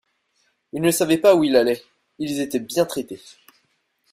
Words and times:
Il 0.73 0.81
ne 0.81 0.89
savait 0.89 1.19
pas 1.19 1.35
où 1.35 1.43
il 1.43 1.55
allait. 1.55 1.83
Ils 2.17 2.39
étaient 2.39 2.57
bien 2.57 2.85
traités 2.87 3.21